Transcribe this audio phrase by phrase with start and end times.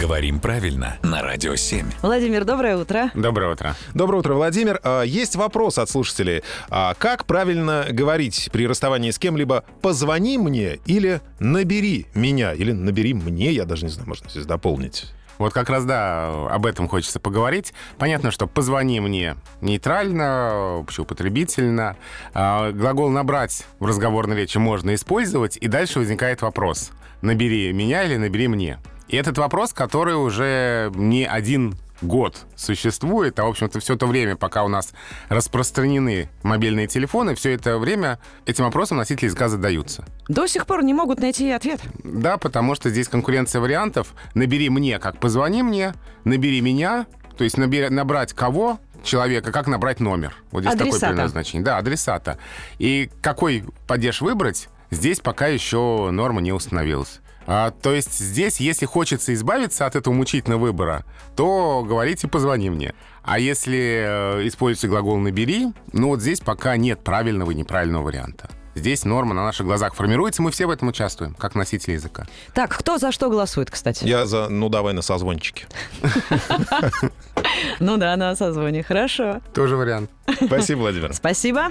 [0.00, 1.86] Говорим правильно на Радио 7.
[2.02, 3.10] Владимир, доброе утро.
[3.14, 3.76] Доброе утро.
[3.94, 4.80] Доброе утро, Владимир.
[4.82, 6.42] А, Есть вопрос от слушателей.
[6.68, 13.14] А Как правильно говорить при расставании с кем-либо «позвони мне» или «набери меня» или «набери
[13.14, 15.06] мне», я даже не знаю, можно здесь дополнить.
[15.38, 17.72] Вот как раз, да, об этом хочется поговорить.
[17.98, 21.96] Понятно, что «позвони мне» нейтрально, общеупотребительно.
[22.34, 26.90] А, Глагол «набрать» в разговорной речи можно использовать, и дальше возникает вопрос.
[27.22, 28.78] Набери меня или набери мне?
[29.08, 34.36] И этот вопрос, который уже не один год существует, а, в общем-то, все то время,
[34.36, 34.92] пока у нас
[35.28, 40.04] распространены мобильные телефоны, все это время этим вопросом носители языка задаются.
[40.28, 41.80] До сих пор не могут найти ответ.
[42.02, 44.14] Да, потому что здесь конкуренция вариантов.
[44.34, 48.78] Набери мне, как позвони мне, набери меня, то есть набери- набрать кого?
[49.02, 50.34] человека, как набрать номер.
[50.50, 51.06] Вот здесь такое Адресата.
[51.08, 51.62] примерное значение.
[51.62, 52.38] Да, адресата.
[52.78, 57.20] И какой падеж выбрать, здесь пока еще норма не установилась.
[57.46, 61.04] А, то есть здесь, если хочется избавиться от этого мучительного выбора,
[61.36, 62.94] то говорите «позвони мне».
[63.22, 68.50] А если э, используется глагол «набери», ну вот здесь пока нет правильного и неправильного варианта.
[68.74, 72.26] Здесь норма на наших глазах формируется, мы все в этом участвуем, как носители языка.
[72.54, 74.04] Так, кто за что голосует, кстати?
[74.04, 75.66] Я за «ну давай на созвончике».
[77.78, 78.82] Ну да, на созвоне.
[78.82, 79.40] Хорошо.
[79.54, 80.10] Тоже вариант.
[80.46, 81.12] Спасибо, Владимир.
[81.12, 81.68] Спасибо.